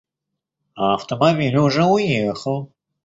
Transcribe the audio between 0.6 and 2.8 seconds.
А автомобиль уже уехал.